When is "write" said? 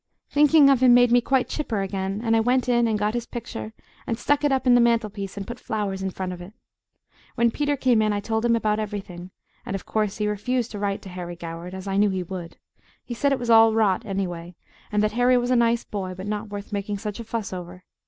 10.79-11.03